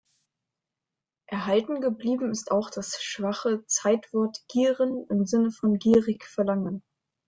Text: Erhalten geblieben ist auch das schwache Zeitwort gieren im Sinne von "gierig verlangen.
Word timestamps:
Erhalten 1.27 1.79
geblieben 1.79 2.31
ist 2.31 2.49
auch 2.49 2.71
das 2.71 2.99
schwache 3.03 3.63
Zeitwort 3.67 4.39
gieren 4.47 5.05
im 5.11 5.27
Sinne 5.27 5.51
von 5.51 5.77
"gierig 5.77 6.25
verlangen. 6.25 6.81